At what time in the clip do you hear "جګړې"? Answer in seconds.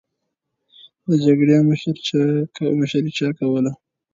1.25-1.55